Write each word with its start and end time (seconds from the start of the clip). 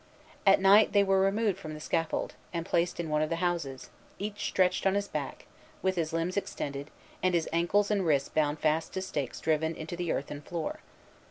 At 0.47 0.59
night, 0.59 0.93
they 0.93 1.03
were 1.03 1.19
removed 1.21 1.59
from 1.59 1.75
the 1.75 1.79
scaffold, 1.79 2.33
and 2.51 2.65
placed 2.65 2.99
in 2.99 3.07
one 3.07 3.21
of 3.21 3.29
the 3.29 3.35
houses, 3.35 3.91
each 4.17 4.45
stretched 4.45 4.87
on 4.87 4.95
his 4.95 5.07
back, 5.07 5.45
with 5.83 5.95
his 5.95 6.11
limbs 6.11 6.37
extended, 6.37 6.89
and 7.21 7.35
his 7.35 7.47
ankles 7.53 7.91
and 7.91 8.03
wrists 8.03 8.29
bound 8.29 8.57
fast 8.57 8.93
to 8.93 9.01
stakes 9.03 9.39
driven 9.39 9.75
into 9.75 9.95
the 9.95 10.11
earthen 10.11 10.41
floor. 10.41 10.79